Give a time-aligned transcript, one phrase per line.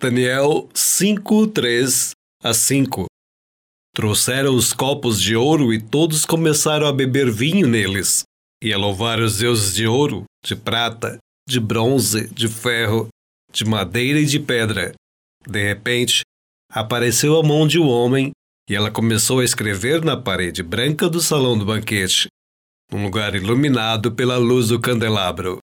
[0.00, 2.12] Daniel 5, 3
[2.44, 3.06] a 5
[3.92, 8.22] Trouxeram os copos de ouro e todos começaram a beber vinho neles,
[8.62, 13.08] e a louvar os deuses de ouro, de prata, de bronze, de ferro,
[13.52, 14.94] de madeira e de pedra.
[15.44, 16.22] De repente,
[16.70, 18.30] apareceu a mão de um homem
[18.70, 22.28] e ela começou a escrever na parede branca do salão do banquete,
[22.92, 25.56] num lugar iluminado pela luz do candelabro.